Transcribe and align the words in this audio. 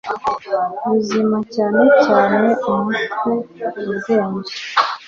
bizima 0.89 1.37
cyane 1.55 1.81
cyane 2.05 2.47
umutwe 2.71 3.31
ubwenge 3.89 4.53